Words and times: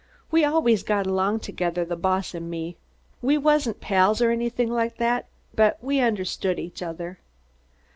We 0.31 0.43
always 0.43 0.81
got 0.81 1.05
along 1.05 1.41
together, 1.41 1.85
the 1.85 1.95
boss 1.95 2.33
and 2.33 2.49
me. 2.49 2.75
Wasn't 3.21 3.81
pals 3.81 4.19
or 4.19 4.31
anything 4.31 4.71
like 4.71 4.97
that, 4.97 5.27
but 5.53 5.77
we 5.83 5.99
understood 5.99 6.57
each 6.57 6.81
other. 6.81 7.19